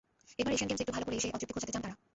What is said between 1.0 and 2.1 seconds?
করেই সেই অতৃপ্তি ঘোচাতে চান তাঁরা।